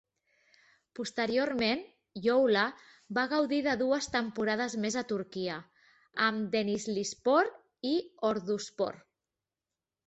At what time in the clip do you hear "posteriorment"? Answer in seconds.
0.99-1.83